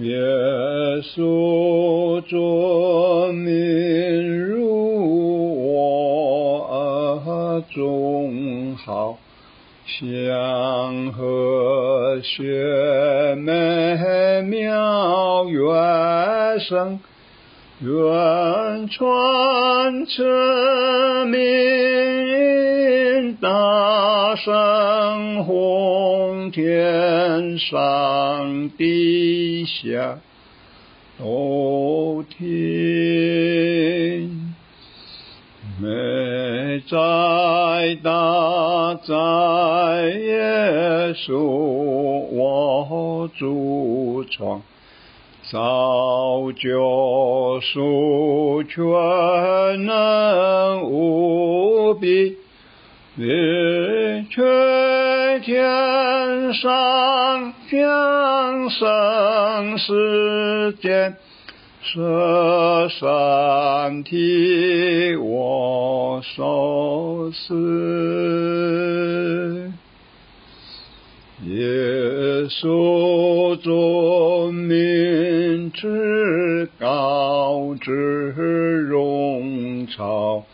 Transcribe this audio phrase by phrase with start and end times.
[0.00, 0.14] 耶
[1.02, 9.18] 稣尊名如我耳中好，
[9.84, 13.96] 祥和雪美
[14.42, 17.00] 妙乐声，
[17.80, 30.18] 愿传此名大声轰天上地下
[31.20, 32.48] 都听，
[35.80, 36.96] 美哉
[38.02, 39.14] 大哉
[40.16, 44.60] 耶稣我主创，
[45.50, 48.84] 造救赎全
[49.86, 52.36] 能无比，
[53.14, 53.24] 你
[54.28, 61.16] 却天上降生世间，
[61.82, 67.54] 舍身替我受死。
[71.46, 71.56] 耶
[72.50, 73.72] 稣尊
[75.72, 77.90] 至高之
[78.82, 80.44] 荣朝，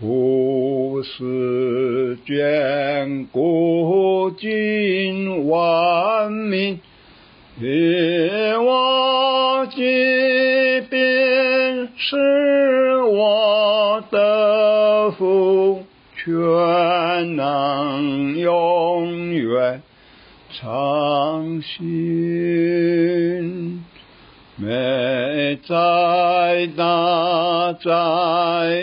[0.00, 6.80] 无私眷顾尽万民，
[7.56, 7.66] 你
[8.64, 15.84] 我即便是我的福，
[16.16, 19.82] 全能永远
[20.50, 22.93] 长新。
[25.56, 27.90] 在大哉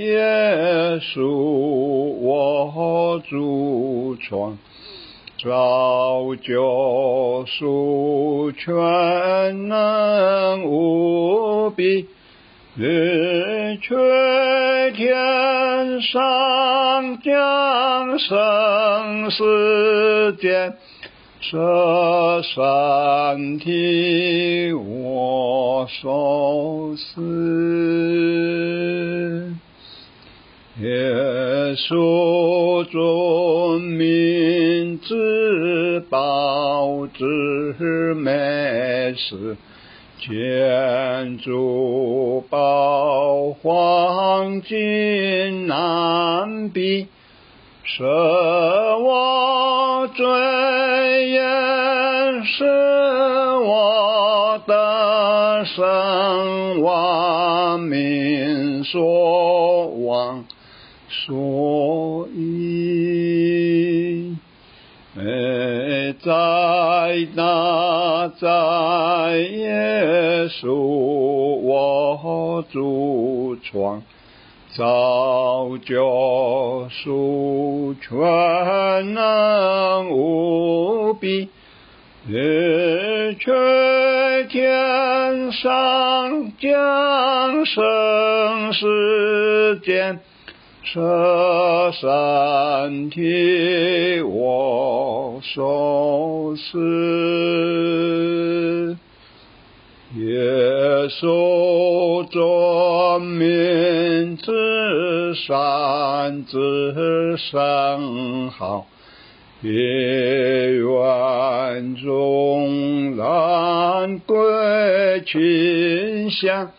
[0.00, 1.26] 耶稣
[2.20, 4.58] 我主创，
[5.42, 12.06] 造就属全能无比，
[12.74, 12.84] 你
[13.80, 20.74] 却天上降生世间。
[21.50, 27.22] 舍身替我受死，
[30.82, 39.56] 耶稣尊名之宝之美事，
[40.20, 47.06] 建筑宝黄金难比。
[47.84, 50.26] 舍我罪
[52.50, 60.46] 是，我得生，万民所望，
[61.08, 64.34] 所依。
[65.14, 66.30] 美哉
[67.36, 74.02] 大哉耶稣我主创。
[74.76, 81.48] 造救赎全能无比，
[82.26, 82.34] 你
[83.38, 83.52] 却
[84.50, 90.18] 天上降生世间，
[90.82, 98.96] 舍身替我受死。
[100.16, 100.26] 耶
[101.08, 108.86] 稣尊名至善之圣号，
[109.60, 116.70] 必愿众人归勤向，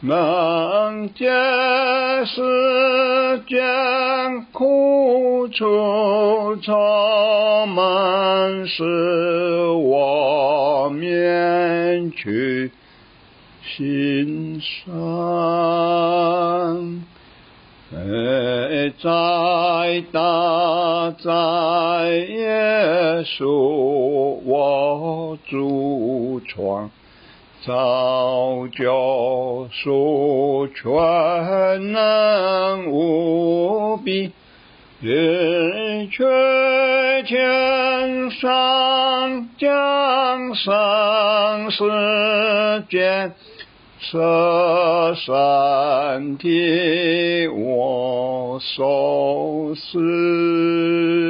[0.00, 1.24] 能解
[2.26, 12.72] 世间苦楚愁满是我免去
[13.76, 14.90] 心伤。
[17.90, 19.08] 美哉
[20.12, 21.28] 大哉
[22.28, 23.48] 耶稣
[24.44, 26.90] 我主创。
[27.62, 34.32] 造救赎全能无比，
[35.00, 36.24] 你却
[37.26, 41.84] 天上降生世
[42.88, 43.34] 间，
[44.02, 51.29] 舍身替我受死。